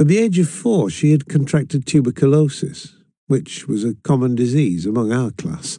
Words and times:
At 0.00 0.08
the 0.08 0.18
age 0.18 0.40
of 0.40 0.48
four, 0.48 0.90
she 0.90 1.12
had 1.12 1.28
contracted 1.28 1.86
tuberculosis, 1.86 2.96
which 3.28 3.68
was 3.68 3.84
a 3.84 3.94
common 4.02 4.34
disease 4.34 4.86
among 4.86 5.12
our 5.12 5.30
class. 5.30 5.78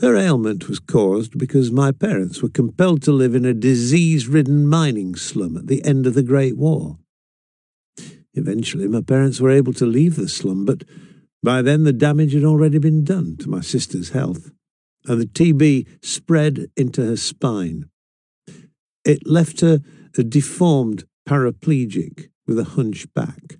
Her 0.00 0.16
ailment 0.16 0.68
was 0.68 0.78
caused 0.78 1.36
because 1.36 1.70
my 1.70 1.92
parents 1.92 2.42
were 2.42 2.48
compelled 2.48 3.02
to 3.02 3.12
live 3.12 3.34
in 3.34 3.44
a 3.44 3.52
disease 3.52 4.26
ridden 4.26 4.66
mining 4.66 5.16
slum 5.16 5.56
at 5.58 5.66
the 5.66 5.84
end 5.84 6.06
of 6.06 6.14
the 6.14 6.22
Great 6.22 6.56
War. 6.56 6.98
Eventually, 8.32 8.88
my 8.88 9.02
parents 9.02 9.38
were 9.38 9.50
able 9.50 9.74
to 9.74 9.84
leave 9.84 10.16
the 10.16 10.28
slum, 10.28 10.64
but 10.64 10.84
by 11.42 11.60
then 11.60 11.84
the 11.84 11.92
damage 11.92 12.32
had 12.32 12.44
already 12.44 12.78
been 12.78 13.04
done 13.04 13.36
to 13.38 13.50
my 13.50 13.60
sister's 13.60 14.10
health, 14.10 14.50
and 15.06 15.20
the 15.20 15.26
TB 15.26 15.86
spread 16.02 16.70
into 16.74 17.04
her 17.04 17.16
spine. 17.16 17.90
It 19.04 19.26
left 19.26 19.60
her 19.60 19.80
a 20.16 20.22
deformed 20.22 21.04
paraplegic 21.28 22.30
with 22.46 22.58
a 22.58 22.64
hunch 22.64 23.06
back. 23.14 23.58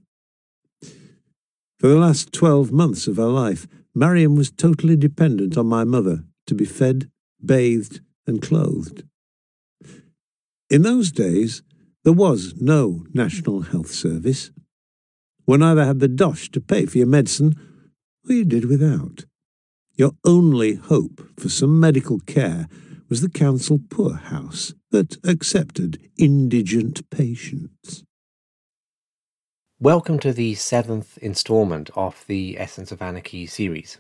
For 1.79 1.89
the 1.89 1.99
last 1.99 2.33
12 2.33 2.73
months 2.73 3.07
of 3.07 3.17
her 3.17 3.29
life, 3.29 3.67
Mariam 3.95 4.37
was 4.37 4.51
totally 4.51 4.97
dependent 4.97 5.57
on 5.57 5.67
my 5.67 5.85
mother 5.85 6.25
to 6.47 6.55
be 6.55 6.65
fed, 6.65 7.11
bathed, 7.45 8.01
and 8.27 8.41
clothed. 8.41 9.05
In 10.71 10.83
those 10.83 11.13
days, 11.13 11.63
there 12.05 12.13
was 12.13 12.55
no 12.61 13.07
National 13.13 13.63
Health 13.63 13.91
Service. 13.91 14.51
One 15.45 15.63
either 15.63 15.85
had 15.85 16.01
the 16.01 16.09
dosh 16.09 16.51
to 16.51 16.61
pay 16.61 16.87
for 16.87 16.99
your 16.99 17.07
medicine, 17.07 17.55
or 18.29 18.35
you 18.35 18.45
did 18.45 18.65
without. 18.65 19.25
Your 19.97 20.13
only 20.25 20.75
hope 20.75 21.23
for 21.39 21.49
some 21.49 21.79
medical 21.79 22.19
care 22.21 22.69
was 23.09 23.21
the 23.21 23.29
council 23.29 23.79
poorhouse 23.91 24.75
that 24.91 25.19
accepted 25.25 26.01
indigent 26.19 27.09
patients. 27.11 28.05
Welcome 29.85 30.19
to 30.21 30.33
the 30.33 30.55
seventh 30.55 31.19
instalment 31.19 31.91
of 31.95 32.25
the 32.27 32.59
Essence 32.59 32.91
of 32.91 33.03
Anarchy 33.03 33.45
series. 33.45 33.99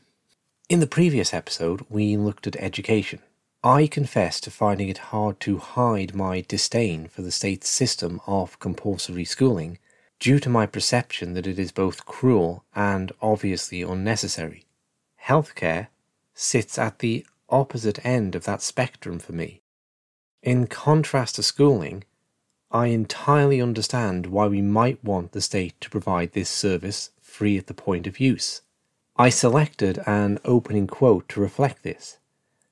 In 0.71 0.81
the 0.81 0.87
previous 0.87 1.35
episode, 1.35 1.85
we 1.91 2.17
looked 2.17 2.47
at 2.47 2.57
education. 2.57 3.19
I 3.63 3.87
confess 3.87 4.41
to 4.41 4.51
finding 4.51 4.89
it 4.89 5.13
hard 5.13 5.41
to 5.41 5.59
hide 5.59 6.15
my 6.15 6.41
disdain 6.41 7.07
for 7.09 7.21
the 7.21 7.31
state's 7.31 7.69
system 7.69 8.23
of 8.27 8.59
compulsory 8.61 9.27
schooling 9.27 9.77
due 10.19 10.39
to 10.39 10.49
my 10.49 10.65
perception 10.65 11.35
that 11.35 11.47
it 11.47 11.59
is 11.59 11.71
both 11.71 12.07
cruel 12.07 12.65
and 12.75 13.13
obviously 13.21 13.83
unnecessary. 13.83 14.65
Healthcare 15.27 15.89
sits 16.33 16.79
at 16.79 17.01
the 17.01 17.27
opposite 17.51 18.03
end 18.07 18.35
of 18.35 18.45
that 18.45 18.63
spectrum 18.63 19.19
for 19.19 19.35
me. 19.35 19.61
In 20.43 20.67
contrast 20.67 21.35
to 21.35 21.43
schooling, 21.43 22.05
I 22.75 22.89
entirely 22.89 23.61
understand 23.61 24.27
why 24.27 24.49
we 24.49 24.61
might 24.61 25.05
want 25.05 25.31
the 25.31 25.41
state 25.41 25.81
to 25.81 25.89
provide 25.89 26.33
this 26.33 26.51
service 26.51 27.11
free 27.23 27.57
at 27.57 27.69
the 27.69 27.73
point 27.73 28.09
of 28.09 28.19
use. 28.19 28.63
I 29.17 29.29
selected 29.29 30.03
an 30.07 30.41
opening 30.45 30.89
quote 30.89 31.29
to 31.29 31.41
reflect 31.41 31.85
this. 31.85 32.19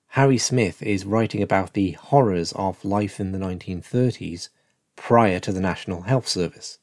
Harry 0.08 0.38
Smith 0.38 0.82
is 0.82 1.04
writing 1.04 1.40
about 1.40 1.74
the 1.74 1.92
horrors 1.92 2.50
of 2.54 2.84
life 2.84 3.20
in 3.20 3.30
the 3.30 3.38
1930s 3.38 4.48
prior 4.96 5.38
to 5.38 5.52
the 5.52 5.60
National 5.60 6.02
Health 6.02 6.26
Service. 6.26 6.80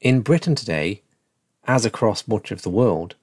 In 0.00 0.22
Britain 0.22 0.54
today, 0.54 1.02
as 1.64 1.84
across 1.84 2.26
much 2.26 2.50
of 2.50 2.62
the 2.62 2.70
world, 2.70 3.16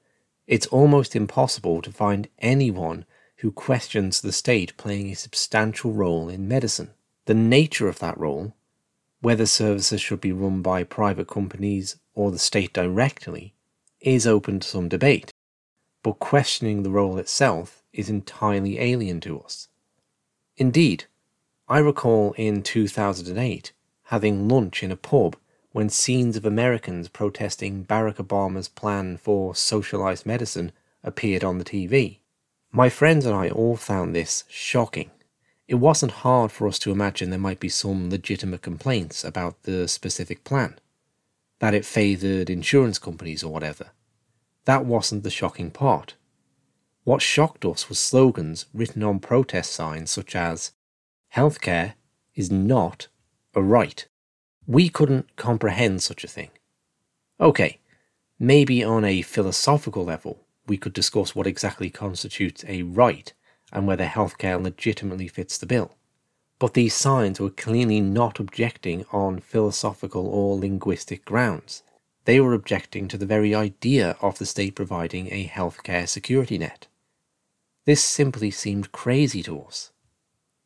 it's 0.45 0.67
almost 0.67 1.16
impossible 1.16 1.81
to 1.81 1.92
find 1.92 2.27
anyone 2.38 3.03
who 3.38 3.52
questions 3.52 4.22
the 4.22 4.31
state 4.31 4.77
playing 4.77 5.09
a 5.09 5.16
substantial 5.16 5.92
role 5.92 6.30
in 6.30 6.47
medicine. 6.47 6.92
The 7.25 7.33
nature 7.33 7.88
of 7.88 7.97
that 7.97 8.16
role 8.16 8.53
whether 9.22 9.45
services 9.45 10.02
should 10.02 10.22
be 10.22 10.31
run 10.31 10.62
by 10.62 10.84
private 10.84 11.28
companies 11.28 11.98
or 12.14 12.31
the 12.31 12.39
state 12.39 12.73
directly 12.73 13.53
is 14.00 14.26
open 14.26 14.59
to 14.59 14.67
some 14.67 14.88
debate, 14.88 15.34
but 16.03 16.20
questioning 16.20 16.84
the 16.84 16.89
role 16.89 17.17
itself 17.17 17.84
is 17.92 18.09
entirely 18.09 18.80
alien 18.80 19.20
to 19.20 19.39
us. 19.39 19.67
Indeed, 20.58 21.05
I 21.67 21.80
recall 21.80 22.33
in 22.38 22.64
2008 22.64 23.73
having 24.04 24.48
lunch 24.48 24.82
in 24.83 24.92
a 24.92 24.95
pub 24.95 25.36
when 25.72 25.89
scenes 25.89 26.36
of 26.36 26.45
Americans 26.45 27.10
protesting 27.10 27.86
Barack 27.86 28.16
Obama's 28.16 28.67
plan 28.67 29.17
for 29.17 29.54
socialized 29.54 30.26
medicine 30.26 30.72
appeared 31.04 31.43
on 31.43 31.58
the 31.58 31.66
TV. 31.66 32.17
My 32.72 32.89
friends 32.89 33.26
and 33.26 33.36
I 33.36 33.49
all 33.49 33.76
found 33.76 34.16
this 34.16 34.45
shocking 34.49 35.11
it 35.69 35.75
wasn't 35.75 36.11
hard 36.25 36.52
for 36.52 36.67
us 36.67 36.80
to 36.80 36.91
imagine 36.91 37.30
there 37.30 37.37
might 37.37 37.59
be 37.59 37.69
some 37.69 38.09
legitimate 38.09 38.63
complaints 38.63 39.23
about 39.23 39.61
the 39.63 39.87
specific 39.87 40.43
plan, 40.43 40.80
that 41.59 41.75
it 41.75 41.85
favoured 41.85 42.49
insurance 42.49 42.97
companies 42.97 43.43
or 43.43 43.53
whatever. 43.53 43.91
That 44.65 44.83
wasn't 44.83 45.21
the 45.21 45.30
shocking 45.30 45.69
part. 45.69 46.15
What 47.03 47.21
shocked 47.21 47.65
us 47.65 47.87
was 47.87 47.99
slogans 47.99 48.65
written 48.73 49.03
on 49.03 49.19
protest 49.19 49.71
signs 49.71 50.09
such 50.09 50.35
as, 50.35 50.71
Healthcare 51.35 51.93
is 52.33 52.49
not 52.49 53.07
a 53.53 53.61
right. 53.61 54.07
We 54.65 54.89
couldn't 54.89 55.36
comprehend 55.36 56.01
such 56.01 56.23
a 56.23 56.27
thing. 56.27 56.49
Okay, 57.39 57.77
maybe 58.39 58.83
on 58.83 59.05
a 59.05 59.21
philosophical 59.21 60.03
level, 60.03 60.39
we 60.65 60.77
could 60.77 60.93
discuss 60.93 61.36
what 61.36 61.45
exactly 61.45 61.91
constitutes 61.91 62.65
a 62.67 62.81
right 62.81 63.33
and 63.71 63.87
whether 63.87 64.05
healthcare 64.05 64.61
legitimately 64.61 65.27
fits 65.27 65.57
the 65.57 65.65
bill. 65.65 65.95
But 66.59 66.73
these 66.73 66.93
signs 66.93 67.39
were 67.39 67.49
clearly 67.49 68.02
not 68.02 68.39
objecting 68.39 69.05
on 69.11 69.39
philosophical 69.39 70.27
or 70.27 70.57
linguistic 70.57 71.23
grounds. 71.23 71.83
They 72.25 72.39
were 72.39 72.53
objecting 72.53 73.07
to 73.07 73.17
the 73.17 73.25
very 73.25 73.55
idea 73.55 74.17
of 74.21 74.37
the 74.37 74.45
state 74.45 74.75
providing 74.75 75.31
a 75.31 75.47
healthcare 75.47 76.07
security 76.07 76.57
net. 76.57 76.87
This 77.85 78.03
simply 78.03 78.52
seemed 78.52 78.91
crazy 78.91 79.41
to 79.43 79.61
us. 79.61 79.91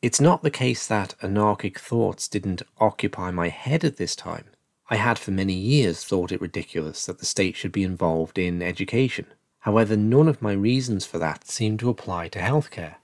It's 0.02 0.20
not 0.20 0.44
the 0.44 0.52
case 0.52 0.86
that 0.88 1.16
anarchic 1.22 1.80
thoughts 1.80 2.28
didn't 2.28 2.64
occupy 2.80 3.32
my 3.32 3.50
head 3.50 3.86
at 3.86 3.98
this 3.98 4.16
time. 4.16 4.46
I 4.90 4.98
had 4.98 5.18
for 5.18 5.32
many 5.32 5.54
years 5.54 6.04
thought 6.04 6.32
it 6.32 6.42
ridiculous 6.42 7.06
that 7.06 7.20
the 7.20 7.26
state 7.26 7.56
should 7.56 7.72
be 7.72 7.84
involved 7.84 8.38
in 8.38 8.62
education. 8.62 9.28
However, 9.64 9.96
none 9.96 10.28
of 10.28 10.42
my 10.42 10.52
reasons 10.52 11.06
for 11.06 11.20
that 11.20 11.48
seem 11.48 11.78
to 11.78 11.90
apply 11.90 12.28
to 12.30 12.40
healthcare. 12.40 12.96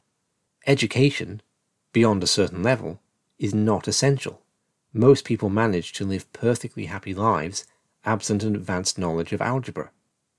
Education, 0.68 1.42
beyond 1.94 2.22
a 2.22 2.28
certain 2.28 2.62
level, 2.62 3.00
is 3.38 3.54
not 3.56 3.88
essential. 3.88 4.42
Most 4.92 5.24
people 5.24 5.50
manage 5.50 5.94
to 5.94 6.06
live 6.06 6.32
perfectly 6.34 6.88
happy 6.88 7.14
lives 7.14 7.66
absent 8.04 8.44
an 8.44 8.58
advanced 8.58 8.98
knowledge 8.98 9.32
of 9.32 9.42
algebra. 9.42 9.92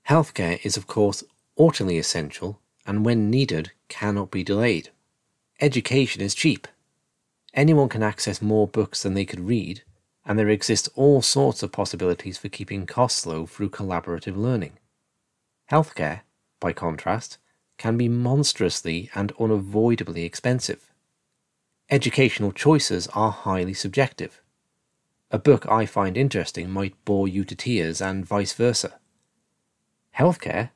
Healthcare 0.09 0.63
is, 0.63 0.77
of 0.77 0.85
course, 0.85 1.23
utterly 1.57 1.97
essential 1.97 2.59
and, 2.85 3.03
when 3.03 3.31
needed, 3.31 3.71
cannot 3.87 4.29
be 4.29 4.43
delayed. 4.43 4.89
Education 5.59 6.21
is 6.21 6.35
cheap. 6.35 6.67
Anyone 7.55 7.89
can 7.89 8.03
access 8.03 8.43
more 8.43 8.67
books 8.67 9.01
than 9.01 9.15
they 9.15 9.25
could 9.25 9.47
read, 9.47 9.81
and 10.23 10.37
there 10.37 10.49
exist 10.49 10.87
all 10.93 11.23
sorts 11.23 11.63
of 11.63 11.71
possibilities 11.71 12.37
for 12.37 12.47
keeping 12.47 12.85
costs 12.85 13.25
low 13.25 13.47
through 13.47 13.71
collaborative 13.71 14.37
learning. 14.37 14.73
Healthcare, 15.71 16.21
by 16.59 16.73
contrast, 16.73 17.37
can 17.77 17.97
be 17.97 18.09
monstrously 18.09 19.09
and 19.15 19.31
unavoidably 19.39 20.25
expensive. 20.25 20.91
Educational 21.89 22.51
choices 22.51 23.07
are 23.13 23.31
highly 23.31 23.73
subjective. 23.73 24.41
A 25.31 25.39
book 25.39 25.65
I 25.69 25.85
find 25.85 26.17
interesting 26.17 26.69
might 26.69 27.03
bore 27.05 27.27
you 27.27 27.45
to 27.45 27.55
tears 27.55 28.01
and 28.01 28.25
vice 28.25 28.51
versa. 28.51 28.99
Healthcare, 30.17 30.71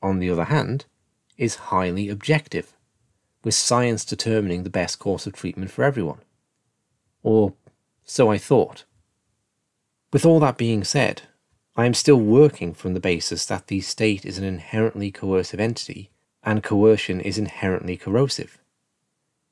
on 0.00 0.20
the 0.20 0.30
other 0.30 0.44
hand, 0.44 0.84
is 1.36 1.56
highly 1.56 2.08
objective, 2.08 2.72
with 3.42 3.54
science 3.54 4.04
determining 4.04 4.62
the 4.62 4.70
best 4.70 5.00
course 5.00 5.26
of 5.26 5.32
treatment 5.32 5.72
for 5.72 5.82
everyone. 5.82 6.20
Or 7.24 7.54
so 8.04 8.30
I 8.30 8.38
thought. 8.38 8.84
With 10.12 10.24
all 10.24 10.38
that 10.38 10.56
being 10.56 10.84
said, 10.84 11.22
I 11.78 11.84
am 11.84 11.92
still 11.92 12.16
working 12.20 12.72
from 12.72 12.94
the 12.94 13.00
basis 13.00 13.44
that 13.46 13.66
the 13.66 13.82
state 13.82 14.24
is 14.24 14.38
an 14.38 14.44
inherently 14.44 15.10
coercive 15.10 15.60
entity 15.60 16.10
and 16.42 16.62
coercion 16.62 17.20
is 17.20 17.36
inherently 17.36 17.98
corrosive. 17.98 18.58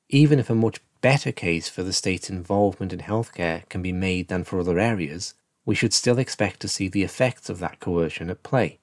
Even 0.08 0.38
if 0.38 0.48
a 0.48 0.54
much 0.54 0.80
better 1.02 1.32
case 1.32 1.68
for 1.68 1.82
the 1.82 1.92
state's 1.92 2.30
involvement 2.30 2.94
in 2.94 3.00
healthcare 3.00 3.68
can 3.68 3.82
be 3.82 3.92
made 3.92 4.28
than 4.28 4.42
for 4.42 4.58
other 4.58 4.78
areas, 4.78 5.34
we 5.66 5.74
should 5.74 5.92
still 5.92 6.18
expect 6.18 6.60
to 6.60 6.68
see 6.68 6.88
the 6.88 7.02
effects 7.02 7.50
of 7.50 7.58
that 7.58 7.78
coercion 7.78 8.30
at 8.30 8.42
play. 8.42 8.78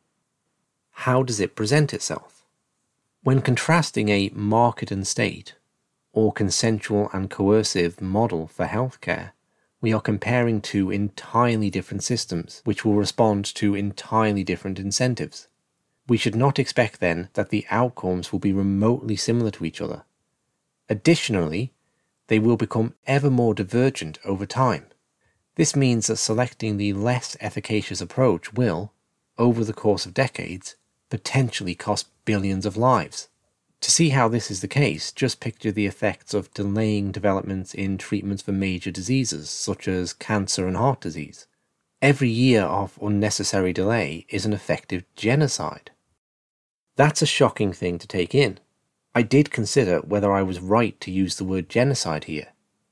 How 0.91 1.23
does 1.23 1.39
it 1.39 1.55
present 1.55 1.95
itself? 1.95 2.45
When 3.23 3.41
contrasting 3.41 4.09
a 4.09 4.29
market 4.33 4.91
and 4.91 5.07
state, 5.07 5.55
or 6.13 6.31
consensual 6.31 7.09
and 7.11 7.29
coercive 7.29 8.01
model 8.01 8.45
for 8.47 8.65
healthcare, 8.65 9.31
we 9.81 9.91
are 9.91 10.01
comparing 10.01 10.61
two 10.61 10.91
entirely 10.91 11.71
different 11.71 12.03
systems, 12.03 12.61
which 12.63 12.85
will 12.85 12.93
respond 12.93 13.43
to 13.55 13.75
entirely 13.75 14.43
different 14.43 14.77
incentives. 14.77 15.47
We 16.07 16.17
should 16.17 16.35
not 16.35 16.59
expect 16.59 16.99
then 16.99 17.29
that 17.33 17.49
the 17.49 17.65
outcomes 17.69 18.31
will 18.31 18.39
be 18.39 18.53
remotely 18.53 19.15
similar 19.15 19.49
to 19.51 19.65
each 19.65 19.81
other. 19.81 20.03
Additionally, 20.87 21.73
they 22.27 22.37
will 22.37 22.57
become 22.57 22.93
ever 23.07 23.29
more 23.29 23.53
divergent 23.53 24.19
over 24.23 24.45
time. 24.45 24.85
This 25.55 25.75
means 25.75 26.07
that 26.07 26.17
selecting 26.17 26.77
the 26.77 26.93
less 26.93 27.35
efficacious 27.41 28.01
approach 28.01 28.53
will, 28.53 28.93
over 29.37 29.63
the 29.63 29.73
course 29.73 30.05
of 30.05 30.13
decades, 30.13 30.75
potentially 31.09 31.75
cost 31.75 32.07
billions 32.23 32.65
of 32.65 32.77
lives. 32.77 33.27
To 33.81 33.91
see 33.91 34.09
how 34.09 34.27
this 34.27 34.51
is 34.51 34.61
the 34.61 34.67
case, 34.67 35.11
just 35.11 35.39
picture 35.39 35.71
the 35.71 35.87
effects 35.87 36.35
of 36.35 36.53
delaying 36.53 37.11
developments 37.11 37.73
in 37.73 37.97
treatments 37.97 38.43
for 38.43 38.51
major 38.51 38.91
diseases 38.91 39.49
such 39.49 39.87
as 39.87 40.13
cancer 40.13 40.67
and 40.67 40.77
heart 40.77 41.01
disease. 41.01 41.47
Every 41.99 42.29
year 42.29 42.61
of 42.61 42.99
unnecessary 43.01 43.73
delay 43.73 44.25
is 44.29 44.45
an 44.45 44.53
effective 44.53 45.03
genocide. 45.15 45.91
That's 46.95 47.23
a 47.23 47.27
shocking 47.27 47.73
thing 47.73 47.97
to 47.99 48.07
take 48.07 48.35
in. 48.35 48.59
I 49.15 49.23
did 49.23 49.51
consider 49.51 49.99
whether 49.99 50.31
I 50.31 50.43
was 50.43 50.59
right 50.59 50.99
to 51.01 51.11
use 51.11 51.35
the 51.35 51.43
word 51.43 51.67
genocide 51.67 52.25
here, 52.25 52.49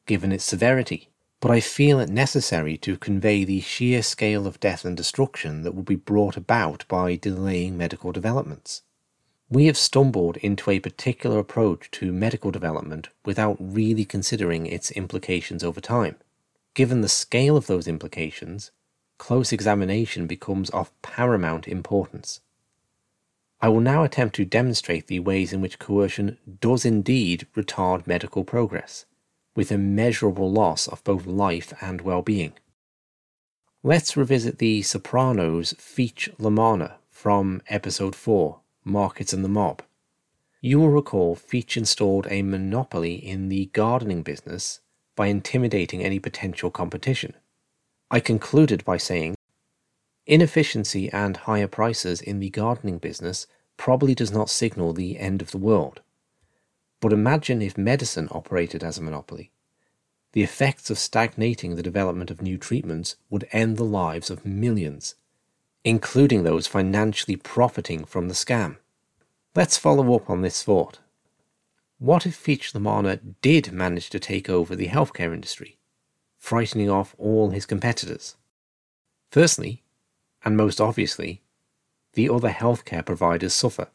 given 0.07 0.31
its 0.31 0.43
severity, 0.43 1.09
but 1.39 1.51
I 1.51 1.59
feel 1.59 1.99
it 1.99 2.09
necessary 2.09 2.77
to 2.79 2.97
convey 2.97 3.43
the 3.43 3.61
sheer 3.61 4.01
scale 4.01 4.47
of 4.47 4.59
death 4.59 4.85
and 4.85 4.97
destruction 4.97 5.61
that 5.63 5.75
will 5.75 5.83
be 5.83 5.95
brought 5.95 6.35
about 6.35 6.83
by 6.87 7.15
delaying 7.15 7.77
medical 7.77 8.11
developments. 8.11 8.81
We 9.51 9.65
have 9.65 9.77
stumbled 9.77 10.37
into 10.37 10.69
a 10.69 10.79
particular 10.79 11.39
approach 11.39 11.89
to 11.91 12.13
medical 12.13 12.51
development 12.51 13.09
without 13.25 13.57
really 13.59 14.05
considering 14.05 14.67
its 14.67 14.91
implications 14.91 15.63
over 15.63 15.81
time. 15.81 16.17
Given 16.75 17.01
the 17.01 17.09
scale 17.09 17.57
of 17.57 17.65
those 17.65 17.87
implications, 17.87 18.69
close 19.17 19.51
examination 19.51 20.27
becomes 20.27 20.69
of 20.69 20.91
paramount 21.01 21.67
importance. 21.67 22.41
I 23.59 23.69
will 23.69 23.79
now 23.79 24.03
attempt 24.03 24.35
to 24.35 24.45
demonstrate 24.45 25.07
the 25.07 25.19
ways 25.19 25.51
in 25.51 25.61
which 25.61 25.79
coercion 25.79 26.37
does 26.61 26.85
indeed 26.85 27.47
retard 27.55 28.05
medical 28.05 28.43
progress, 28.43 29.05
with 29.55 29.71
immeasurable 29.71 30.51
loss 30.51 30.87
of 30.87 31.03
both 31.03 31.25
life 31.25 31.73
and 31.81 32.01
well 32.01 32.21
being. 32.21 32.53
Let's 33.81 34.15
revisit 34.15 34.59
the 34.59 34.83
Sopranos' 34.83 35.73
Feech 35.73 36.29
La 36.37 36.51
Manna 36.51 36.97
from 37.09 37.63
episode 37.67 38.15
4 38.15 38.59
Markets 38.83 39.33
and 39.33 39.43
the 39.43 39.49
Mob. 39.49 39.81
You 40.61 40.79
will 40.79 40.89
recall 40.89 41.35
Feech 41.35 41.77
installed 41.77 42.27
a 42.29 42.41
monopoly 42.41 43.15
in 43.15 43.49
the 43.49 43.67
gardening 43.67 44.23
business 44.23 44.81
by 45.15 45.27
intimidating 45.27 46.03
any 46.03 46.19
potential 46.19 46.71
competition. 46.71 47.33
I 48.11 48.19
concluded 48.19 48.83
by 48.85 48.97
saying, 48.97 49.35
Inefficiency 50.25 51.11
and 51.11 51.37
higher 51.37 51.67
prices 51.67 52.21
in 52.21 52.39
the 52.39 52.49
gardening 52.49 52.99
business 52.99 53.47
probably 53.77 54.13
does 54.13 54.31
not 54.31 54.49
signal 54.49 54.93
the 54.93 55.17
end 55.17 55.41
of 55.41 55.51
the 55.51 55.57
world. 55.57 56.01
But 57.01 57.13
imagine 57.13 57.61
if 57.61 57.77
medicine 57.77 58.27
operated 58.31 58.83
as 58.83 58.97
a 58.97 59.01
monopoly. 59.01 59.51
The 60.33 60.43
effects 60.43 60.89
of 60.89 60.99
stagnating 60.99 61.75
the 61.75 61.83
development 61.83 62.29
of 62.29 62.41
new 62.41 62.57
treatments 62.57 63.15
would 63.29 63.47
end 63.51 63.77
the 63.77 63.83
lives 63.83 64.29
of 64.29 64.45
millions, 64.45 65.15
including 65.83 66.43
those 66.43 66.67
financially 66.67 67.35
profiting 67.35 68.05
from 68.05 68.27
the 68.27 68.33
scam. 68.33 68.77
Let's 69.55 69.77
follow 69.77 70.15
up 70.15 70.29
on 70.29 70.41
this 70.41 70.63
thought. 70.63 70.99
What 71.97 72.25
if 72.25 72.41
Feech 72.41 72.73
La 72.73 72.79
Manna 72.79 73.17
did 73.41 73.71
manage 73.71 74.09
to 74.11 74.19
take 74.19 74.49
over 74.49 74.75
the 74.75 74.87
healthcare 74.87 75.33
industry? 75.33 75.79
frightening 76.39 76.89
off 76.89 77.13
all 77.19 77.51
his 77.51 77.65
competitors. 77.65 78.35
Firstly, 79.29 79.83
and 80.43 80.57
most 80.57 80.81
obviously, 80.81 81.41
the 82.13 82.29
other 82.29 82.49
healthcare 82.49 83.05
providers 83.05 83.53
suffer. 83.53 83.89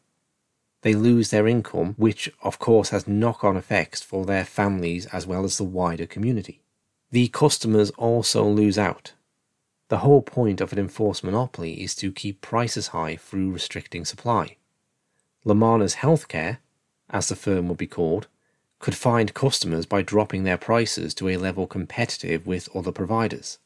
They 0.83 0.93
lose 0.93 1.31
their 1.31 1.47
income, 1.47 1.95
which 1.97 2.31
of 2.43 2.59
course 2.59 2.89
has 2.89 3.07
knock 3.07 3.43
on 3.43 3.57
effects 3.57 4.01
for 4.01 4.25
their 4.25 4.45
families 4.45 5.07
as 5.07 5.25
well 5.25 5.43
as 5.43 5.57
the 5.57 5.63
wider 5.63 6.05
community. 6.05 6.61
The 7.11 7.27
customers 7.29 7.89
also 7.91 8.45
lose 8.45 8.77
out. 8.77 9.13
The 9.87 9.99
whole 9.99 10.23
point 10.23 10.61
of 10.61 10.73
an 10.73 10.79
enforced 10.79 11.23
monopoly 11.23 11.83
is 11.83 11.93
to 11.95 12.11
keep 12.11 12.41
prices 12.41 12.87
high 12.87 13.17
through 13.17 13.51
restricting 13.51 14.03
supply. 14.03 14.57
La 15.43 15.53
Manna's 15.53 15.97
Healthcare, 15.97 16.57
as 17.09 17.29
the 17.29 17.35
firm 17.35 17.67
would 17.67 17.77
be 17.77 17.85
called, 17.85 18.27
could 18.79 18.95
find 18.95 19.33
customers 19.35 19.85
by 19.85 20.01
dropping 20.01 20.43
their 20.43 20.57
prices 20.57 21.13
to 21.13 21.29
a 21.29 21.37
level 21.37 21.67
competitive 21.67 22.47
with 22.47 22.75
other 22.75 22.91
providers. 22.91 23.59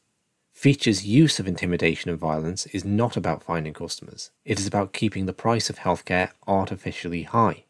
Feech's 0.52 1.06
use 1.06 1.40
of 1.40 1.48
intimidation 1.48 2.10
and 2.10 2.18
violence 2.18 2.66
is 2.66 2.84
not 2.84 3.16
about 3.16 3.42
finding 3.42 3.72
customers, 3.72 4.30
it 4.44 4.60
is 4.60 4.66
about 4.66 4.92
keeping 4.92 5.24
the 5.24 5.32
price 5.32 5.70
of 5.70 5.78
healthcare 5.78 6.32
artificially 6.46 7.22
high. 7.22 7.64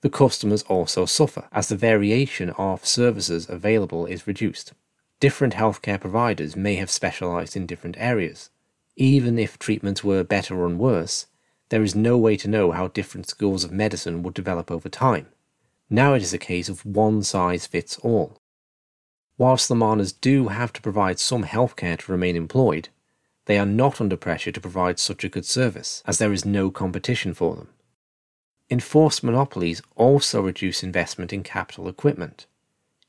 The 0.00 0.10
customers 0.10 0.62
also 0.62 1.04
suffer 1.04 1.48
as 1.52 1.68
the 1.68 1.76
variation 1.76 2.50
of 2.50 2.86
services 2.86 3.48
available 3.50 4.06
is 4.06 4.26
reduced. 4.26 4.72
Different 5.22 5.54
healthcare 5.54 6.00
providers 6.00 6.56
may 6.56 6.74
have 6.74 6.90
specialized 6.90 7.54
in 7.54 7.64
different 7.64 7.94
areas. 7.96 8.50
Even 8.96 9.38
if 9.38 9.56
treatments 9.56 10.02
were 10.02 10.24
better 10.24 10.60
or 10.60 10.68
worse, 10.70 11.26
there 11.68 11.84
is 11.84 11.94
no 11.94 12.18
way 12.18 12.36
to 12.36 12.48
know 12.48 12.72
how 12.72 12.88
different 12.88 13.28
schools 13.28 13.62
of 13.62 13.70
medicine 13.70 14.24
would 14.24 14.34
develop 14.34 14.68
over 14.68 14.88
time. 14.88 15.28
Now 15.88 16.14
it 16.14 16.22
is 16.22 16.34
a 16.34 16.38
case 16.38 16.68
of 16.68 16.84
one 16.84 17.22
size 17.22 17.68
fits 17.68 17.96
all. 17.98 18.40
Whilst 19.38 19.68
the 19.68 19.76
miners 19.76 20.12
do 20.12 20.48
have 20.48 20.72
to 20.72 20.82
provide 20.82 21.20
some 21.20 21.44
healthcare 21.44 22.00
to 22.00 22.10
remain 22.10 22.34
employed, 22.34 22.88
they 23.44 23.60
are 23.60 23.64
not 23.64 24.00
under 24.00 24.16
pressure 24.16 24.50
to 24.50 24.60
provide 24.60 24.98
such 24.98 25.22
a 25.22 25.28
good 25.28 25.46
service, 25.46 26.02
as 26.04 26.18
there 26.18 26.32
is 26.32 26.44
no 26.44 26.68
competition 26.68 27.32
for 27.32 27.54
them. 27.54 27.68
Enforced 28.68 29.22
monopolies 29.22 29.82
also 29.94 30.42
reduce 30.42 30.82
investment 30.82 31.32
in 31.32 31.44
capital 31.44 31.86
equipment. 31.86 32.46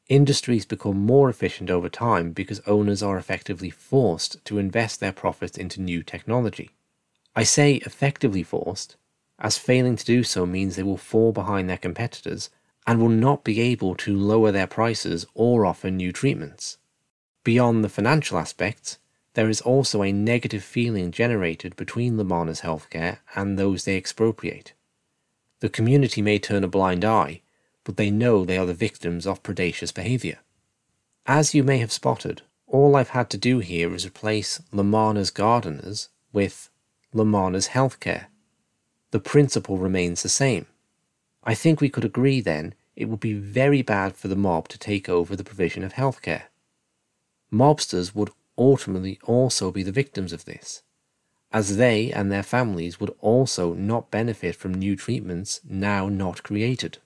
Industries 0.10 0.66
become 0.66 0.98
more 0.98 1.30
efficient 1.30 1.70
over 1.70 1.88
time 1.88 2.32
because 2.32 2.60
owners 2.68 3.02
are 3.02 3.18
effectively 3.18 3.70
forced 3.70 4.44
to 4.46 4.58
invest 4.58 5.00
their 5.00 5.14
profits 5.14 5.58
into 5.58 5.82
new 5.82 6.04
technology. 6.04 6.72
I 7.36 7.44
say 7.44 7.76
effectively 7.76 8.44
forced, 8.44 8.98
as 9.40 9.58
failing 9.58 9.96
to 9.96 10.06
do 10.06 10.24
so 10.24 10.46
means 10.46 10.76
they 10.76 10.84
will 10.84 10.98
fall 10.98 11.32
behind 11.32 11.70
their 11.70 11.78
competitors 11.78 12.50
and 12.86 13.00
will 13.00 13.10
not 13.10 13.44
be 13.44 13.62
able 13.62 13.96
to 13.96 14.16
lower 14.16 14.52
their 14.52 14.68
prices 14.68 15.26
or 15.34 15.66
offer 15.66 15.90
new 15.90 16.12
treatments. 16.12 16.78
Beyond 17.44 17.84
the 17.84 17.90
financial 17.90 18.38
aspects, 18.38 19.00
there 19.36 19.50
is 19.50 19.62
also 19.62 20.04
a 20.04 20.12
negative 20.12 20.64
feeling 20.64 21.12
generated 21.12 21.76
between 21.76 22.18
La 22.18 22.24
Manna's 22.24 22.62
healthcare 22.62 23.20
and 23.36 23.58
those 23.58 23.86
they 23.86 23.98
expropriate. 23.98 24.74
The 25.62 25.70
community 25.70 26.22
may 26.22 26.40
turn 26.40 26.64
a 26.64 26.68
blind 26.68 27.06
eye, 27.06 27.42
but 27.84 27.98
they 27.98 28.12
know 28.12 28.44
they 28.44 28.58
are 28.58 28.66
the 28.66 28.74
victims 28.74 29.28
of 29.28 29.44
predacious 29.44 29.92
behaviour. 29.92 30.40
As 31.26 31.54
you 31.54 31.64
may 31.64 31.78
have 31.78 31.92
spotted, 31.92 32.42
all 32.68 32.96
I've 32.96 33.10
had 33.10 33.30
to 33.32 33.38
do 33.38 33.60
here 33.60 33.94
is 33.94 34.06
replace 34.06 34.62
La 34.72 34.84
Manna's 34.84 35.32
gardeners 35.32 36.10
with 36.32 36.70
La 37.14 37.24
Manna's 37.24 37.70
healthcare. 37.70 38.26
The 39.12 39.20
principle 39.20 39.78
remains 39.78 40.24
the 40.24 40.30
same. 40.30 40.66
I 41.44 41.54
think 41.54 41.80
we 41.80 41.90
could 41.90 42.06
agree 42.06 42.42
then 42.42 42.74
it 42.96 43.10
would 43.10 43.20
be 43.20 43.34
very 43.34 43.82
bad 43.82 44.16
for 44.16 44.28
the 44.28 44.36
mob 44.36 44.68
to 44.70 44.78
take 44.78 45.10
over 45.10 45.36
the 45.36 45.44
provision 45.44 45.84
of 45.84 45.94
healthcare. 45.94 46.44
Mobsters 47.52 48.16
would 48.16 48.32
ultimately 48.58 49.20
also 49.24 49.72
be 49.72 49.84
the 49.84 49.92
victims 49.92 50.34
of 50.34 50.46
this, 50.46 50.84
as 51.52 51.78
they 51.78 52.12
and 52.12 52.32
their 52.32 52.44
families 52.44 53.00
would 53.00 53.14
also 53.20 53.74
not 53.74 54.12
benefit 54.12 54.56
from 54.56 54.74
new 54.74 54.96
treatments 54.96 55.62
now 55.64 56.08
not 56.08 56.44
created. 56.44 56.98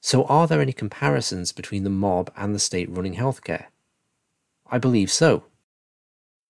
So, 0.00 0.24
are 0.24 0.46
there 0.46 0.60
any 0.60 0.72
comparisons 0.72 1.52
between 1.52 1.84
the 1.84 1.90
mob 1.90 2.32
and 2.36 2.54
the 2.54 2.60
state 2.60 2.88
running 2.90 3.16
healthcare? 3.16 3.66
I 4.70 4.78
believe 4.78 5.10
so. 5.10 5.44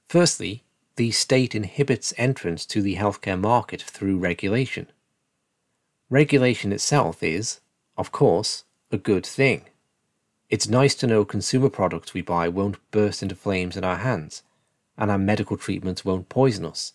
Firstly, 0.09 0.65
the 0.97 1.11
state 1.13 1.55
inhibits 1.55 2.13
entrance 2.17 2.67
to 2.67 2.83
the 2.83 2.97
healthcare 2.97 3.41
market 3.41 3.81
through 3.83 4.19
regulation. 4.19 4.89
Regulation 6.11 6.73
itself 6.73 7.23
is, 7.23 7.61
of 7.97 8.11
course, 8.13 8.65
a 8.91 8.99
good 8.99 9.25
thing. 9.25 9.67
It's 10.49 10.69
nice 10.69 10.95
to 10.97 11.07
know 11.07 11.25
consumer 11.25 11.69
products 11.69 12.15
we 12.15 12.23
buy 12.23 12.49
won't 12.49 12.79
burst 12.91 13.23
into 13.23 13.35
flames 13.35 13.77
in 13.77 13.85
our 13.85 13.99
hands, 13.99 14.43
and 14.97 15.11
our 15.11 15.19
medical 15.19 15.57
treatments 15.57 16.05
won't 16.05 16.29
poison 16.29 16.65
us. 16.65 16.95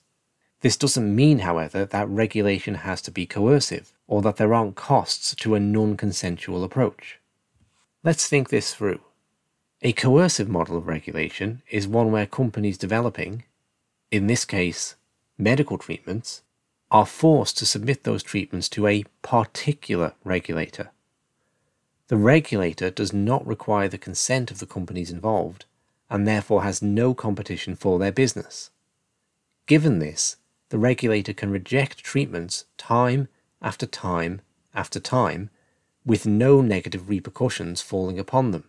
This 0.62 0.75
doesn't 0.75 1.15
mean, 1.15 1.39
however, 1.39 1.86
that 1.86 2.10
regulation 2.10 2.75
has 2.75 3.01
to 3.03 3.12
be 3.12 3.25
coercive, 3.25 3.93
or 4.13 4.22
that 4.22 4.36
there 4.36 4.53
aren't 4.53 4.75
costs 4.75 5.34
to 5.34 5.55
a 5.55 5.60
non 5.60 5.98
consensual 5.98 6.63
approach. 6.63 7.20
Let's 8.03 8.27
think 8.27 8.50
this 8.50 8.72
through. 8.72 9.00
A 9.82 9.91
coercive 9.91 10.48
model 10.48 10.77
of 10.77 10.86
regulation 10.86 11.63
is 11.72 11.88
one 11.88 12.12
where 12.12 12.27
companies 12.27 12.77
developing, 12.77 13.43
in 14.12 14.27
this 14.27 14.46
case, 14.46 14.93
medical 15.36 15.79
treatments, 15.79 16.43
are 16.91 17.08
forced 17.08 17.58
to 17.58 17.65
submit 17.65 18.03
those 18.03 18.22
treatments 18.22 18.70
to 18.70 18.86
a 18.86 19.03
particular 19.24 20.13
regulator. 20.24 20.91
The 22.08 22.17
regulator 22.17 22.91
does 22.91 23.13
not 23.13 23.48
require 23.48 23.88
the 23.88 23.98
consent 23.98 24.51
of 24.51 24.60
the 24.60 24.67
companies 24.67 25.10
involved 25.10 25.65
and 26.08 26.27
therefore 26.27 26.62
has 26.62 26.84
no 26.84 27.15
competition 27.15 27.75
for 27.75 27.98
their 27.98 28.12
business. 28.12 28.70
Given 29.65 29.98
this, 29.98 30.38
the 30.70 30.77
regulator 30.77 31.34
can 31.34 31.50
reject 31.50 32.03
treatments 32.03 32.65
time 32.77 33.27
after 33.63 33.86
time 33.86 34.41
after 34.75 35.00
time 35.00 35.50
with 36.05 36.25
no 36.25 36.62
negative 36.62 37.10
repercussions 37.10 37.82
falling 37.82 38.20
upon 38.20 38.51
them. 38.51 38.65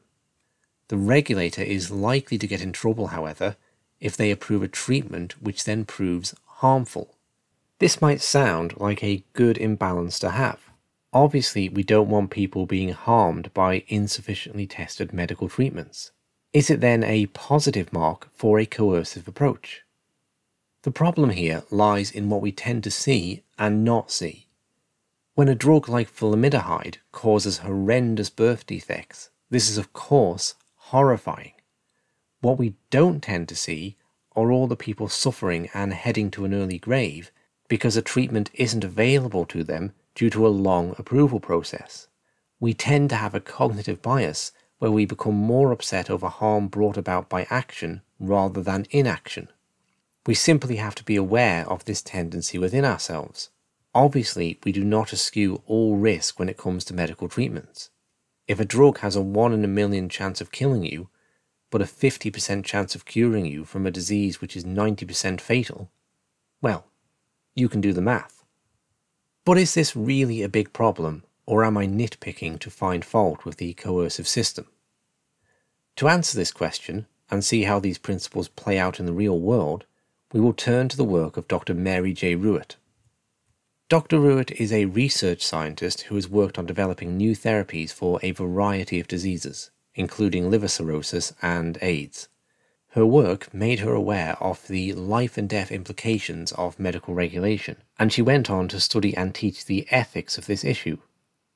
The 0.89 0.97
regulator 0.97 1.63
is 1.63 1.91
likely 1.91 2.39
to 2.39 2.47
get 2.47 2.61
in 2.61 2.73
trouble, 2.73 3.09
however, 3.09 3.57
if 4.01 4.17
they 4.17 4.31
approve 4.31 4.63
a 4.63 4.69
treatment 4.69 5.43
which 5.43 5.65
then 5.65 5.85
proves 5.85 6.35
harmful. 6.45 7.17
This 7.79 8.01
might 8.01 8.21
sound 8.21 8.79
like 8.79 9.03
a 9.03 9.25
good 9.33 9.59
imbalance 9.59 10.19
to 10.21 10.31
have. 10.31 10.61
Obviously, 11.13 11.69
we 11.69 11.83
don't 11.83 12.09
want 12.09 12.31
people 12.31 12.67
being 12.67 12.91
harmed 12.91 13.53
by 13.55 13.85
insufficiently 13.89 14.67
tested 14.67 15.13
medical 15.13 15.49
treatments. 15.49 16.13
Is 16.53 16.71
it 16.71 16.81
then 16.81 17.03
a 17.03 17.27
positive 17.27 17.93
mark 17.93 18.29
for 18.33 18.59
a 18.59 18.67
coercive 18.67 19.27
approach? 19.27 19.83
The 20.83 20.91
problem 20.91 21.31
here 21.31 21.65
lies 21.71 22.11
in 22.11 22.29
what 22.29 22.43
we 22.43 22.53
tend 22.53 22.85
to 22.85 22.91
see 22.91 23.43
and 23.59 23.85
not 23.85 24.11
see. 24.11 24.44
When 25.37 25.49
a 25.49 25.57
drug 25.57 25.88
like 25.88 26.14
thalidomide 26.14 26.99
causes 27.11 27.59
horrendous 27.59 28.31
birth 28.31 28.67
defects, 28.67 29.31
this 29.50 29.69
is 29.69 29.76
of 29.76 29.93
course 29.93 30.55
horrifying. 30.76 31.55
What 32.41 32.57
we 32.57 32.76
don't 32.91 33.21
tend 33.21 33.49
to 33.49 33.57
see 33.57 33.97
are 34.37 34.53
all 34.53 34.69
the 34.69 34.76
people 34.76 35.09
suffering 35.09 35.69
and 35.75 35.93
heading 35.93 36.31
to 36.33 36.45
an 36.45 36.55
early 36.55 36.79
grave 36.79 37.33
because 37.67 37.97
a 37.97 38.03
treatment 38.03 38.49
isn't 38.55 38.85
available 38.85 39.45
to 39.47 39.64
them 39.64 39.93
due 40.14 40.31
to 40.31 40.47
a 40.47 40.57
long 40.69 40.95
approval 40.99 41.41
process. 41.41 42.07
We 42.61 42.73
tend 42.73 43.11
to 43.11 43.17
have 43.17 43.35
a 43.35 43.41
cognitive 43.41 44.00
bias 44.00 44.53
where 44.79 44.93
we 44.93 45.05
become 45.05 45.35
more 45.35 45.73
upset 45.73 46.11
over 46.11 46.29
harm 46.29 46.69
brought 46.69 46.97
about 46.97 47.29
by 47.29 47.49
action 47.50 48.03
rather 48.21 48.62
than 48.62 48.87
inaction. 48.91 49.49
We 50.26 50.35
simply 50.35 50.76
have 50.76 50.95
to 50.95 51.05
be 51.05 51.17
aware 51.17 51.69
of 51.69 51.87
this 51.87 52.03
tendency 52.03 52.57
within 52.57 52.85
ourselves. 52.85 53.50
Obviously, 53.95 54.59
we 54.65 54.73
do 54.73 54.83
not 54.83 55.13
eschew 55.13 55.63
all 55.67 55.97
risk 55.97 56.39
when 56.39 56.49
it 56.49 56.57
comes 56.57 56.85
to 56.85 56.95
medical 56.95 57.29
treatments. 57.29 57.91
If 58.49 58.59
a 58.59 58.65
drug 58.65 58.99
has 58.99 59.15
a 59.15 59.23
1 59.23 59.53
in 59.53 59.65
a 59.65 59.69
million 59.69 60.09
chance 60.09 60.41
of 60.41 60.51
killing 60.51 60.85
you, 60.85 61.09
but 61.71 61.81
a 61.81 61.85
50% 61.85 62.65
chance 62.65 62.95
of 62.95 63.05
curing 63.05 63.47
you 63.47 63.65
from 63.65 63.87
a 63.87 63.91
disease 63.91 64.41
which 64.41 64.57
is 64.57 64.65
90% 64.65 65.41
fatal, 65.41 65.91
well, 66.61 66.87
you 67.55 67.69
can 67.69 67.81
do 67.81 67.93
the 67.93 68.03
math. 68.03 68.45
But 69.45 69.59
is 69.59 69.75
this 69.75 69.95
really 69.95 70.43
a 70.43 70.49
big 70.49 70.73
problem, 70.73 71.23
or 71.47 71.65
am 71.65 71.77
I 71.77 71.87
nitpicking 71.87 72.59
to 72.61 72.71
find 72.71 73.05
fault 73.05 73.45
with 73.45 73.59
the 73.59 73.75
coercive 73.75 74.27
system? 74.27 74.67
To 75.97 76.09
answer 76.09 76.37
this 76.37 76.51
question, 76.51 77.07
and 77.31 77.45
see 77.45 77.63
how 77.63 77.81
these 77.81 77.99
principles 77.99 78.49
play 78.49 78.79
out 78.79 79.01
in 79.01 79.07
the 79.07 79.13
real 79.13 79.39
world, 79.39 79.85
we 80.33 80.41
will 80.41 80.53
turn 80.53 80.89
to 80.89 80.97
the 80.97 81.05
work 81.05 81.37
of 81.37 81.49
Dr. 81.49 81.75
Mary 81.75 82.13
J. 82.13 82.37
Ruwart. 82.37 82.77
Dr. 83.91 84.19
Ruwart 84.19 84.50
is 84.53 84.73
a 84.73 84.87
research 84.87 85.45
scientist 85.45 86.03
who 86.03 86.14
has 86.14 86.26
worked 86.26 86.59
on 86.59 86.64
developing 86.64 87.19
new 87.19 87.37
therapies 87.37 87.93
for 87.93 88.19
a 88.23 88.31
variety 88.31 88.99
of 88.99 89.07
diseases, 89.07 89.71
including 89.95 90.50
liver 90.50 90.69
cirrhosis 90.69 91.35
and 91.43 91.76
AIDS. 91.83 92.29
Her 92.93 93.05
work 93.05 93.53
made 93.53 93.81
her 93.81 93.93
aware 93.93 94.38
of 94.41 94.67
the 94.69 94.95
life 94.95 95.37
and 95.37 95.47
death 95.47 95.71
implications 95.71 96.50
of 96.53 96.81
medical 96.81 97.12
regulation, 97.12 97.76
and 97.99 98.11
she 98.11 98.23
went 98.23 98.49
on 98.49 98.69
to 98.69 98.81
study 98.81 99.14
and 99.14 99.35
teach 99.35 99.67
the 99.67 99.87
ethics 99.91 100.38
of 100.38 100.47
this 100.47 100.64
issue. 100.64 100.97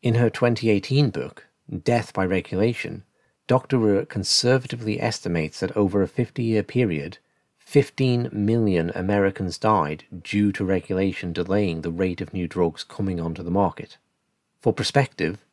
In 0.03 0.17
her 0.17 0.29
2018 0.29 1.09
book, 1.09 1.47
Death 1.83 2.13
by 2.13 2.27
Regulation, 2.27 3.05
Dr. 3.47 3.79
Ruwart 3.79 4.11
conservatively 4.11 5.01
estimates 5.01 5.61
that 5.61 5.75
over 5.75 6.03
a 6.03 6.09
50 6.09 6.43
year 6.43 6.63
period, 6.63 7.17
15 7.69 8.31
million 8.33 8.91
Americans 8.95 9.59
died 9.59 10.05
due 10.23 10.51
to 10.53 10.65
regulation 10.65 11.35
delaying 11.35 11.83
the 11.83 11.91
rate 11.91 12.23
of 12.23 12.33
new 12.33 12.49
drugs 12.49 12.83
coming 12.83 13.21
onto 13.21 13.43
the 13.43 13.51
market. 13.51 13.99
For 14.59 14.73
perspective, 14.73 15.45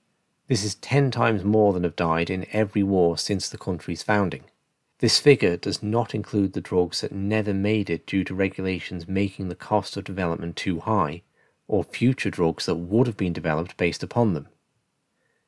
this 0.48 0.64
is 0.64 0.76
10 0.76 1.12
times 1.12 1.44
more 1.44 1.74
than 1.74 1.84
have 1.84 1.98
died 1.98 2.30
in 2.30 2.48
every 2.54 2.84
war 2.84 3.18
since 3.18 3.50
the 3.50 3.58
country's 3.58 4.02
founding. 4.02 4.46
This 5.00 5.20
figure 5.20 5.58
does 5.58 5.84
not 5.84 6.16
include 6.16 6.54
the 6.54 6.62
drugs 6.62 7.02
that 7.02 7.12
never 7.12 7.54
made 7.54 7.90
it 7.90 8.08
due 8.08 8.24
to 8.24 8.34
regulations 8.34 9.10
making 9.10 9.50
the 9.50 9.54
cost 9.54 9.98
of 9.98 10.06
development 10.06 10.56
too 10.56 10.80
high, 10.80 11.22
or 11.68 11.84
future 11.84 12.30
drugs 12.30 12.66
that 12.66 12.76
would 12.76 13.08
have 13.08 13.18
been 13.18 13.34
developed 13.34 13.76
based 13.76 14.04
upon 14.04 14.34
them. 14.34 14.48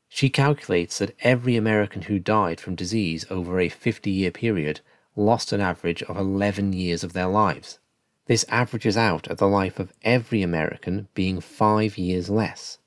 She 0.10 0.30
calculates 0.30 0.98
that 0.98 1.16
every 1.22 1.56
American 1.56 2.02
who 2.02 2.20
died 2.20 2.60
from 2.60 2.76
disease 2.76 3.26
over 3.30 3.58
a 3.58 3.70
50 3.70 4.12
year 4.12 4.32
period 4.32 4.82
lost 5.18 5.52
an 5.52 5.60
average 5.60 6.04
of 6.04 6.16
11 6.16 6.74
years 6.74 7.04
of 7.04 7.14
their 7.14 7.28
lives. 7.28 7.80
This 8.28 8.46
averages 8.50 8.96
out 8.96 9.28
at 9.28 9.38
the 9.38 9.48
life 9.48 9.80
of 9.80 9.94
every 10.04 10.42
American 10.42 11.08
being 11.14 11.42
five 11.42 11.98
years 11.98 12.30
less. 12.30 12.78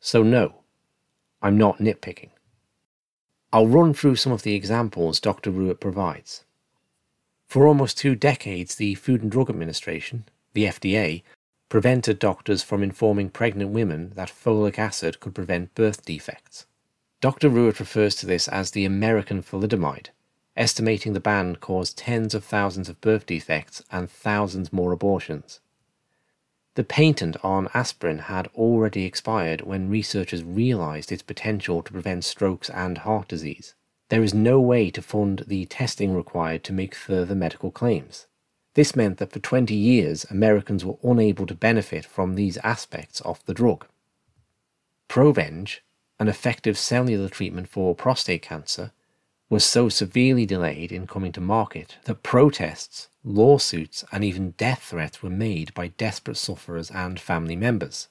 So, 0.00 0.22
no, 0.22 0.62
I'm 1.40 1.56
not 1.56 1.78
nitpicking. 1.78 2.30
I'll 3.52 3.66
run 3.66 3.94
through 3.94 4.16
some 4.16 4.32
of 4.32 4.42
the 4.42 4.54
examples 4.54 5.20
Dr. 5.20 5.50
Ruwart 5.50 5.80
provides. 5.80 6.44
For 7.46 7.66
almost 7.66 7.98
two 7.98 8.14
decades, 8.14 8.76
the 8.76 8.94
Food 8.94 9.22
and 9.22 9.30
Drug 9.30 9.50
Administration, 9.50 10.24
the 10.54 10.64
FDA, 10.64 11.22
prevented 11.68 12.18
doctors 12.18 12.62
from 12.62 12.82
informing 12.82 13.30
pregnant 13.30 13.70
women 13.70 14.12
that 14.16 14.28
folic 14.28 14.78
acid 14.78 15.20
could 15.20 15.34
prevent 15.34 15.74
birth 15.74 16.04
defects. 16.04 16.66
Dr. 17.20 17.50
Ruwart 17.50 17.78
refers 17.78 18.14
to 18.16 18.26
this 18.26 18.48
as 18.48 18.70
the 18.70 18.84
American 18.84 19.42
thalidomide, 19.42 20.08
estimating 20.56 21.12
the 21.12 21.20
ban 21.20 21.56
caused 21.56 21.98
tens 21.98 22.34
of 22.34 22.44
thousands 22.44 22.88
of 22.88 23.00
birth 23.00 23.26
defects 23.26 23.82
and 23.90 24.10
thousands 24.10 24.72
more 24.72 24.92
abortions. 24.92 25.60
The 26.74 26.84
patent 26.84 27.36
on 27.42 27.68
aspirin 27.74 28.18
had 28.20 28.48
already 28.54 29.04
expired 29.04 29.62
when 29.62 29.90
researchers 29.90 30.44
realized 30.44 31.10
its 31.10 31.22
potential 31.22 31.82
to 31.82 31.92
prevent 31.92 32.24
strokes 32.24 32.70
and 32.70 32.98
heart 32.98 33.28
disease. 33.28 33.74
There 34.08 34.22
is 34.22 34.34
no 34.34 34.60
way 34.60 34.90
to 34.90 35.02
fund 35.02 35.44
the 35.46 35.66
testing 35.66 36.14
required 36.14 36.64
to 36.64 36.72
make 36.72 36.94
further 36.94 37.34
medical 37.34 37.70
claims. 37.70 38.26
This 38.74 38.94
meant 38.94 39.18
that 39.18 39.32
for 39.32 39.40
20 39.40 39.74
years, 39.74 40.24
Americans 40.30 40.84
were 40.84 40.98
unable 41.02 41.46
to 41.46 41.54
benefit 41.54 42.04
from 42.04 42.34
these 42.34 42.56
aspects 42.58 43.20
of 43.20 43.44
the 43.46 43.54
drug. 43.54 43.86
Provenge, 45.08 45.80
an 46.20 46.28
effective 46.28 46.78
cellular 46.78 47.28
treatment 47.28 47.68
for 47.68 47.94
prostate 47.96 48.42
cancer, 48.42 48.92
was 49.50 49.64
so 49.64 49.88
severely 49.88 50.46
delayed 50.46 50.92
in 50.92 51.08
coming 51.08 51.32
to 51.32 51.40
market 51.40 51.96
that 52.04 52.22
protests, 52.22 53.08
lawsuits, 53.24 54.04
and 54.12 54.24
even 54.24 54.52
death 54.52 54.84
threats 54.84 55.22
were 55.22 55.28
made 55.28 55.74
by 55.74 55.88
desperate 55.88 56.36
sufferers 56.36 56.88
and 56.92 57.18
family 57.18 57.56
members. 57.56 58.06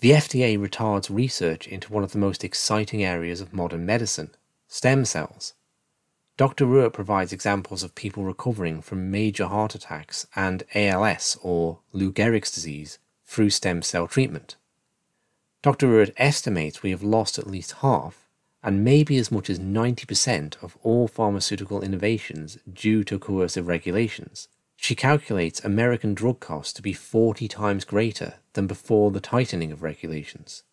The 0.00 0.12
FDA 0.12 0.58
retards 0.58 1.14
research 1.14 1.68
into 1.68 1.92
one 1.92 2.02
of 2.02 2.12
the 2.12 2.18
most 2.18 2.42
exciting 2.42 3.04
areas 3.04 3.42
of 3.42 3.52
modern 3.52 3.84
medicine 3.84 4.30
stem 4.66 5.04
cells. 5.04 5.52
Dr. 6.38 6.64
Ruwart 6.64 6.94
provides 6.94 7.32
examples 7.32 7.82
of 7.82 7.94
people 7.94 8.24
recovering 8.24 8.80
from 8.80 9.10
major 9.10 9.46
heart 9.46 9.74
attacks 9.74 10.26
and 10.34 10.64
ALS 10.74 11.36
or 11.42 11.80
Lou 11.92 12.10
Gehrig's 12.10 12.50
disease 12.50 12.98
through 13.26 13.50
stem 13.50 13.82
cell 13.82 14.08
treatment. 14.08 14.56
Dr. 15.60 15.88
Ruwart 15.88 16.14
estimates 16.16 16.82
we 16.82 16.90
have 16.90 17.02
lost 17.02 17.38
at 17.38 17.46
least 17.46 17.72
half 17.82 18.21
and 18.62 18.84
maybe 18.84 19.16
as 19.16 19.32
much 19.32 19.50
as 19.50 19.58
90% 19.58 20.62
of 20.62 20.76
all 20.82 21.08
pharmaceutical 21.08 21.82
innovations 21.82 22.58
due 22.72 23.02
to 23.04 23.18
coercive 23.18 23.66
regulations. 23.66 24.48
She 24.76 24.94
calculates 24.94 25.64
American 25.64 26.14
drug 26.14 26.40
costs 26.40 26.72
to 26.74 26.82
be 26.82 26.92
40 26.92 27.48
times 27.48 27.84
greater 27.84 28.34
than 28.54 28.66
before 28.66 29.10
the 29.10 29.20
tightening 29.20 29.72
of 29.72 29.82
regulations. 29.82 30.64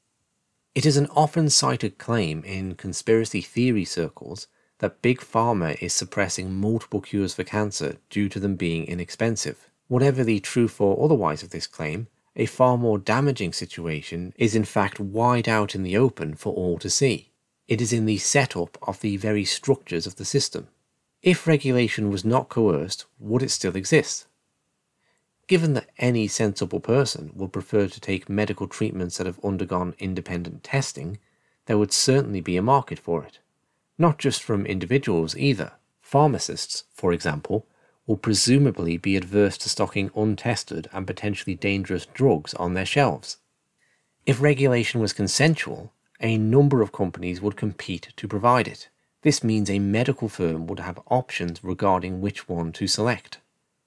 It 0.75 0.85
is 0.85 0.97
an 0.97 1.07
often 1.15 1.49
cited 1.49 1.97
claim 1.97 2.43
in 2.43 2.75
conspiracy 2.75 3.41
theory 3.41 3.85
circles 3.85 4.47
that 4.79 5.01
Big 5.01 5.19
Pharma 5.19 5.77
is 5.81 5.93
suppressing 5.93 6.53
multiple 6.53 7.01
cures 7.01 7.33
for 7.33 7.43
cancer 7.43 7.97
due 8.09 8.29
to 8.29 8.39
them 8.39 8.55
being 8.55 8.85
inexpensive. 8.85 9.69
Whatever 9.87 10.23
the 10.23 10.39
truth 10.39 10.79
or 10.79 11.03
otherwise 11.03 11.43
of 11.43 11.49
this 11.49 11.67
claim, 11.67 12.07
a 12.35 12.45
far 12.45 12.77
more 12.77 12.97
damaging 12.97 13.51
situation 13.51 14.33
is 14.37 14.55
in 14.55 14.63
fact 14.63 14.99
wide 14.99 15.49
out 15.49 15.75
in 15.75 15.83
the 15.83 15.97
open 15.97 16.35
for 16.35 16.53
all 16.53 16.77
to 16.79 16.89
see. 16.89 17.31
It 17.69 17.79
is 17.79 17.93
in 17.93 18.05
the 18.05 18.17
setup 18.17 18.77
of 18.81 18.99
the 18.99 19.15
very 19.15 19.45
structures 19.45 20.05
of 20.05 20.17
the 20.17 20.25
system. 20.25 20.67
If 21.23 21.47
regulation 21.47 22.09
was 22.09 22.25
not 22.25 22.49
coerced, 22.49 23.05
would 23.17 23.41
it 23.41 23.51
still 23.51 23.77
exist? 23.77 24.27
Given 25.47 25.73
that 25.75 25.89
any 25.97 26.27
sensible 26.27 26.81
person 26.81 27.31
would 27.33 27.53
prefer 27.53 27.87
to 27.87 28.01
take 28.01 28.27
medical 28.27 28.67
treatments 28.67 29.17
that 29.17 29.27
have 29.27 29.39
undergone 29.45 29.95
independent 29.99 30.65
testing, 30.65 31.19
there 31.67 31.77
would 31.77 31.93
certainly 31.93 32.41
be 32.41 32.57
a 32.57 32.61
market 32.61 32.99
for 32.99 33.23
it 33.23 33.39
not 33.99 34.17
just 34.17 34.41
from 34.41 34.65
individuals 34.65 35.37
either. 35.37 35.73
Pharmacists, 36.01 36.85
for 36.93 37.11
example, 37.11 37.67
will 38.07 38.17
presumably 38.17 38.97
be 38.97 39.15
adverse 39.15 39.57
to 39.59 39.69
stocking 39.69 40.09
untested 40.15 40.89
and 40.91 41.05
potentially 41.05 41.53
dangerous 41.53 42.07
drugs 42.07 42.55
on 42.55 42.73
their 42.73 42.85
shelves. 42.85 43.37
If 44.25 44.41
regulation 44.41 45.01
was 45.01 45.13
consensual, 45.13 45.93
a 46.21 46.37
number 46.37 46.81
of 46.81 46.91
companies 46.91 47.41
would 47.41 47.55
compete 47.55 48.13
to 48.17 48.27
provide 48.27 48.67
it. 48.67 48.89
This 49.21 49.43
means 49.43 49.69
a 49.69 49.79
medical 49.79 50.29
firm 50.29 50.67
would 50.67 50.79
have 50.79 50.99
options 51.07 51.63
regarding 51.63 52.21
which 52.21 52.47
one 52.47 52.71
to 52.73 52.87
select. 52.87 53.39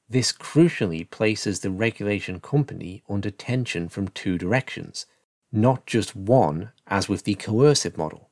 This 0.09 0.33
crucially 0.33 1.09
places 1.09 1.61
the 1.61 1.71
regulation 1.71 2.39
company 2.41 3.03
under 3.09 3.31
tension 3.31 3.89
from 3.89 4.09
two 4.09 4.37
directions, 4.37 5.07
not 5.51 5.87
just 5.87 6.15
one, 6.15 6.71
as 6.87 7.09
with 7.09 7.25
the 7.25 7.35
coercive 7.35 7.97
model. 7.97 8.29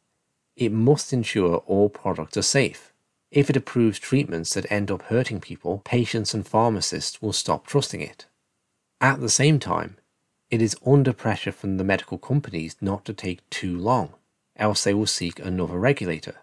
it 0.60 0.70
must 0.70 1.12
ensure 1.12 1.56
all 1.66 1.88
products 1.88 2.36
are 2.36 2.42
safe. 2.42 2.92
If 3.30 3.48
it 3.48 3.56
approves 3.56 3.98
treatments 3.98 4.52
that 4.54 4.70
end 4.70 4.90
up 4.90 5.02
hurting 5.02 5.40
people, 5.40 5.80
patients 5.84 6.34
and 6.34 6.46
pharmacists 6.46 7.22
will 7.22 7.32
stop 7.32 7.66
trusting 7.66 8.02
it. 8.02 8.26
At 9.00 9.20
the 9.20 9.30
same 9.30 9.58
time, 9.58 9.96
it 10.50 10.60
is 10.60 10.76
under 10.84 11.12
pressure 11.12 11.52
from 11.52 11.76
the 11.76 11.84
medical 11.84 12.18
companies 12.18 12.76
not 12.80 13.04
to 13.04 13.12
take 13.12 13.48
too 13.50 13.76
long, 13.78 14.14
else 14.56 14.84
they 14.84 14.94
will 14.94 15.06
seek 15.06 15.38
another 15.38 15.78
regulator. 15.78 16.36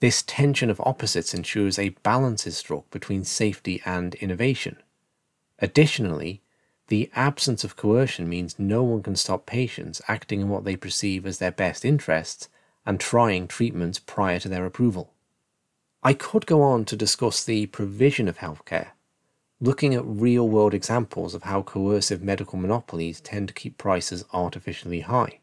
This 0.00 0.22
tension 0.22 0.70
of 0.70 0.80
opposites 0.80 1.34
ensures 1.34 1.78
a 1.78 1.88
balance 2.04 2.46
is 2.46 2.56
struck 2.56 2.88
between 2.90 3.24
safety 3.24 3.82
and 3.84 4.14
innovation. 4.16 4.76
Additionally, 5.58 6.40
the 6.86 7.10
absence 7.14 7.64
of 7.64 7.76
coercion 7.76 8.28
means 8.28 8.58
no 8.58 8.82
one 8.82 9.02
can 9.02 9.16
stop 9.16 9.44
patients 9.44 10.00
acting 10.06 10.40
in 10.40 10.48
what 10.48 10.64
they 10.64 10.76
perceive 10.76 11.26
as 11.26 11.38
their 11.38 11.50
best 11.50 11.84
interests 11.84 12.48
and 12.86 13.00
trying 13.00 13.48
treatments 13.48 13.98
prior 13.98 14.38
to 14.38 14.48
their 14.48 14.64
approval. 14.64 15.12
I 16.02 16.14
could 16.14 16.46
go 16.46 16.62
on 16.62 16.84
to 16.86 16.96
discuss 16.96 17.44
the 17.44 17.66
provision 17.66 18.28
of 18.28 18.38
healthcare, 18.38 18.90
looking 19.60 19.94
at 19.94 20.04
real 20.04 20.48
world 20.48 20.72
examples 20.72 21.34
of 21.34 21.42
how 21.42 21.62
coercive 21.62 22.22
medical 22.22 22.58
monopolies 22.58 23.20
tend 23.20 23.48
to 23.48 23.54
keep 23.54 23.76
prices 23.76 24.24
artificially 24.32 25.00
high. 25.00 25.40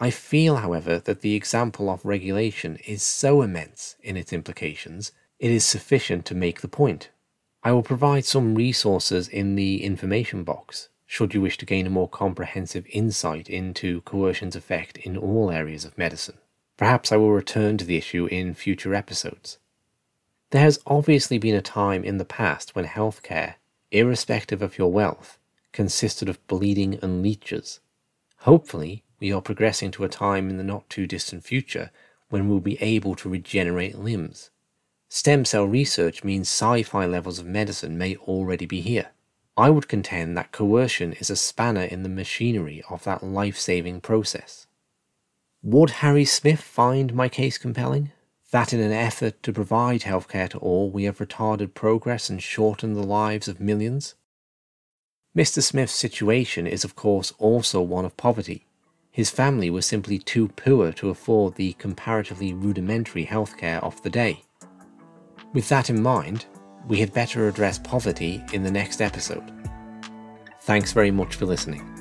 I 0.00 0.10
feel, 0.10 0.56
however, 0.56 0.98
that 0.98 1.20
the 1.20 1.34
example 1.34 1.88
of 1.88 2.04
regulation 2.04 2.78
is 2.86 3.02
so 3.02 3.42
immense 3.42 3.96
in 4.02 4.16
its 4.16 4.32
implications, 4.32 5.12
it 5.38 5.50
is 5.50 5.64
sufficient 5.64 6.24
to 6.26 6.34
make 6.34 6.60
the 6.60 6.68
point. 6.68 7.10
I 7.62 7.72
will 7.72 7.82
provide 7.82 8.24
some 8.24 8.54
resources 8.54 9.28
in 9.28 9.54
the 9.54 9.84
information 9.84 10.42
box 10.42 10.88
should 11.06 11.32
you 11.32 11.40
wish 11.40 11.58
to 11.58 11.66
gain 11.66 11.86
a 11.86 11.90
more 11.90 12.08
comprehensive 12.08 12.86
insight 12.90 13.48
into 13.48 14.00
coercion's 14.02 14.56
effect 14.56 14.96
in 14.98 15.16
all 15.16 15.50
areas 15.50 15.84
of 15.84 15.96
medicine. 15.96 16.38
Perhaps 16.76 17.12
I 17.12 17.16
will 17.16 17.30
return 17.30 17.78
to 17.78 17.84
the 17.84 17.96
issue 17.96 18.26
in 18.26 18.54
future 18.54 18.94
episodes. 18.94 19.58
There 20.54 20.62
has 20.62 20.78
obviously 20.86 21.38
been 21.38 21.56
a 21.56 21.60
time 21.60 22.04
in 22.04 22.18
the 22.18 22.24
past 22.24 22.76
when 22.76 22.84
healthcare, 22.84 23.54
irrespective 23.90 24.62
of 24.62 24.78
your 24.78 24.92
wealth, 24.92 25.36
consisted 25.72 26.28
of 26.28 26.46
bleeding 26.46 26.96
and 27.02 27.22
leeches. 27.24 27.80
Hopefully, 28.42 29.02
we 29.18 29.32
are 29.32 29.42
progressing 29.42 29.90
to 29.90 30.04
a 30.04 30.08
time 30.08 30.48
in 30.48 30.56
the 30.56 30.62
not 30.62 30.88
too 30.88 31.08
distant 31.08 31.42
future 31.42 31.90
when 32.28 32.48
we'll 32.48 32.60
be 32.60 32.80
able 32.80 33.16
to 33.16 33.28
regenerate 33.28 33.98
limbs. 33.98 34.50
Stem 35.08 35.44
cell 35.44 35.64
research 35.64 36.22
means 36.22 36.46
sci 36.46 36.84
fi 36.84 37.04
levels 37.04 37.40
of 37.40 37.46
medicine 37.46 37.98
may 37.98 38.14
already 38.14 38.64
be 38.64 38.80
here. 38.80 39.08
I 39.56 39.70
would 39.70 39.88
contend 39.88 40.36
that 40.36 40.52
coercion 40.52 41.14
is 41.14 41.30
a 41.30 41.34
spanner 41.34 41.82
in 41.82 42.04
the 42.04 42.08
machinery 42.08 42.80
of 42.88 43.02
that 43.02 43.24
life 43.24 43.58
saving 43.58 44.02
process. 44.02 44.68
Would 45.64 45.90
Harry 45.90 46.24
Smith 46.24 46.60
find 46.60 47.12
my 47.12 47.28
case 47.28 47.58
compelling? 47.58 48.12
That 48.54 48.72
in 48.72 48.78
an 48.78 48.92
effort 48.92 49.42
to 49.42 49.52
provide 49.52 50.02
healthcare 50.02 50.48
to 50.50 50.58
all, 50.58 50.88
we 50.88 51.02
have 51.04 51.18
retarded 51.18 51.74
progress 51.74 52.30
and 52.30 52.40
shortened 52.40 52.94
the 52.94 53.02
lives 53.02 53.48
of 53.48 53.58
millions? 53.58 54.14
Mr. 55.36 55.60
Smith's 55.60 55.92
situation 55.92 56.64
is, 56.64 56.84
of 56.84 56.94
course, 56.94 57.32
also 57.38 57.82
one 57.82 58.04
of 58.04 58.16
poverty. 58.16 58.64
His 59.10 59.28
family 59.28 59.70
was 59.70 59.86
simply 59.86 60.20
too 60.20 60.46
poor 60.46 60.92
to 60.92 61.10
afford 61.10 61.56
the 61.56 61.72
comparatively 61.72 62.54
rudimentary 62.54 63.26
healthcare 63.26 63.82
of 63.82 64.00
the 64.02 64.10
day. 64.10 64.44
With 65.52 65.68
that 65.70 65.90
in 65.90 66.00
mind, 66.00 66.46
we 66.86 67.00
had 67.00 67.12
better 67.12 67.48
address 67.48 67.80
poverty 67.80 68.40
in 68.52 68.62
the 68.62 68.70
next 68.70 69.00
episode. 69.00 69.50
Thanks 70.60 70.92
very 70.92 71.10
much 71.10 71.34
for 71.34 71.46
listening. 71.46 71.93